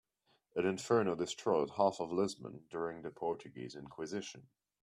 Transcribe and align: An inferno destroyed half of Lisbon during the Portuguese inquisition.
An 0.55 0.65
inferno 0.65 1.13
destroyed 1.13 1.69
half 1.77 1.99
of 1.99 2.11
Lisbon 2.11 2.65
during 2.71 3.03
the 3.03 3.11
Portuguese 3.11 3.75
inquisition. 3.75 4.47